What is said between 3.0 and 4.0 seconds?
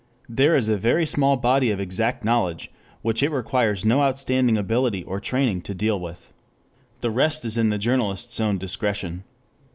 which it requires